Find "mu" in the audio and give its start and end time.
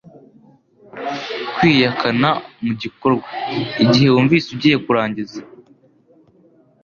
2.65-2.73